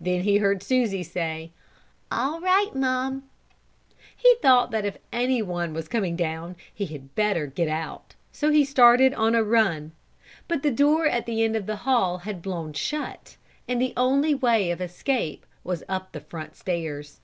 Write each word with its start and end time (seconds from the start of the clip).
Then 0.00 0.20
he 0.20 0.36
heard 0.36 0.62
Susie 0.62 1.02
say, 1.02 1.50
"All 2.12 2.38
right, 2.40 2.72
Mum." 2.72 3.24
He 4.16 4.36
thought 4.40 4.70
that 4.70 4.84
if 4.84 4.96
anyone 5.12 5.74
was 5.74 5.88
coming 5.88 6.14
down 6.14 6.54
he 6.72 6.86
had 6.86 7.16
better 7.16 7.48
get 7.48 7.66
out 7.66 8.14
so 8.30 8.52
he 8.52 8.64
started 8.64 9.12
on 9.14 9.34
a 9.34 9.42
run, 9.42 9.90
but 10.46 10.62
the 10.62 10.70
door 10.70 11.08
at 11.08 11.26
the 11.26 11.42
end 11.42 11.56
of 11.56 11.66
the 11.66 11.78
hall 11.82 12.18
had 12.18 12.42
blown 12.42 12.74
shut, 12.74 13.36
and 13.66 13.80
the 13.82 13.92
only 13.96 14.34
other 14.34 14.38
way 14.40 14.70
of 14.70 14.80
escape 14.80 15.44
was 15.64 15.82
up 15.88 16.12
the 16.12 16.20
front 16.20 16.54
stairs. 16.54 17.18